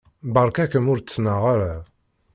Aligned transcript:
Beṛka-kem 0.33 0.85
ur 0.91 0.99
ttnaɣ 1.01 1.41
ara. 1.53 1.73